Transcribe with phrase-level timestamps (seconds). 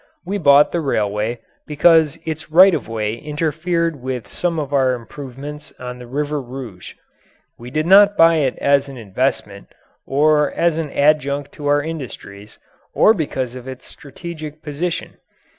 [0.25, 5.71] We bought the railway because its right of way interfered with some of our improvements
[5.77, 6.95] on the River Rouge.
[7.59, 9.67] We did not buy it as an investment,
[10.07, 12.57] or as an adjunct to our industries,
[12.95, 15.17] or because of its strategic position.